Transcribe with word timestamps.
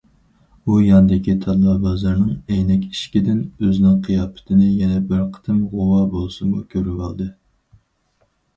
ئۇ 0.69 0.77
ياندىكى 0.83 1.35
تاللا 1.43 1.75
بازىرىنىڭ 1.83 2.31
ئەينەك 2.55 2.87
ئىشىكىدىن 2.87 3.37
ئۆزىنىڭ 3.67 4.01
قىياپىتىنى 4.09 4.71
يەنە 4.81 4.99
بىر 5.13 5.23
قېتىم 5.37 5.63
غۇۋا 5.77 6.03
بولسىمۇ 6.17 6.67
كۆرۈۋالدى. 6.75 7.33